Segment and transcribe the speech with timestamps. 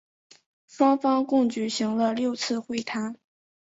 [0.65, 3.15] 双方共举行了六次会谈。